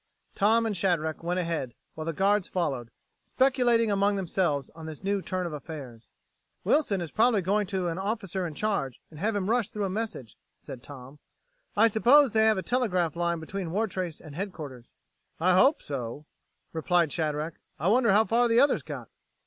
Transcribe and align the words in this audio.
Tom 0.33 0.65
and 0.65 0.75
Shadrack 0.75 1.21
went 1.21 1.39
ahead, 1.39 1.75
while 1.93 2.05
the 2.05 2.11
guards 2.11 2.47
followed, 2.47 2.89
speculating 3.21 3.91
among 3.91 4.15
themselves 4.15 4.71
on 4.71 4.87
this 4.87 5.03
new 5.03 5.21
turn 5.21 5.45
of 5.45 5.53
affairs. 5.53 6.09
"Wilson 6.63 7.01
is 7.01 7.11
probably 7.11 7.43
going 7.43 7.67
to 7.67 7.81
the 7.81 7.89
officer 7.99 8.47
in 8.47 8.55
command 8.55 8.97
and 9.11 9.19
have 9.19 9.35
him 9.35 9.47
rush 9.47 9.69
through 9.69 9.85
a 9.85 9.91
message," 9.91 10.37
said 10.59 10.81
Tom. 10.81 11.19
"I 11.77 11.87
suppose 11.87 12.31
they 12.31 12.45
have 12.45 12.57
a 12.57 12.63
telegraph 12.63 13.15
line 13.15 13.39
between 13.39 13.69
Wartrace 13.69 14.19
and 14.19 14.33
headquarters." 14.33 14.87
"I 15.39 15.53
hope 15.55 15.83
so," 15.83 16.25
replied 16.73 17.11
Shadrack. 17.13 17.59
"I 17.77 17.87
wonder 17.87 18.11
how 18.11 18.25
far 18.25 18.47
the 18.47 18.59
others 18.59 18.81
got?" 18.81 19.07